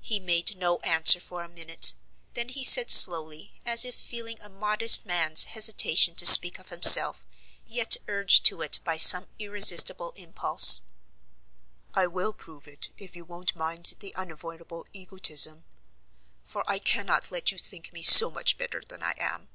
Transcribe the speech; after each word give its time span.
He 0.00 0.20
made 0.20 0.56
no 0.56 0.76
answer 0.84 1.18
for 1.18 1.42
a 1.42 1.48
minute. 1.48 1.94
Then 2.34 2.50
he 2.50 2.62
said 2.62 2.88
slowly, 2.88 3.60
as 3.66 3.84
if 3.84 3.96
feeling 3.96 4.40
a 4.40 4.48
modest 4.48 5.04
man's 5.04 5.42
hesitation 5.42 6.14
to 6.14 6.24
speak 6.24 6.60
of 6.60 6.68
himself, 6.68 7.26
yet 7.66 7.96
urged 8.06 8.44
to 8.44 8.62
it 8.62 8.78
by 8.84 8.96
some 8.96 9.26
irresistible 9.40 10.12
impulse: 10.14 10.82
"I 11.94 12.06
will 12.06 12.32
prove 12.32 12.68
it 12.68 12.90
if 12.96 13.16
you 13.16 13.24
won't 13.24 13.56
mind 13.56 13.94
the 13.98 14.14
unavoidable 14.14 14.86
egotism; 14.92 15.64
for 16.44 16.62
I 16.70 16.78
cannot 16.78 17.32
let 17.32 17.50
you 17.50 17.58
think 17.58 17.92
me 17.92 18.04
so 18.04 18.30
much 18.30 18.56
better 18.56 18.84
than 18.88 19.02
I 19.02 19.14
am. 19.18 19.48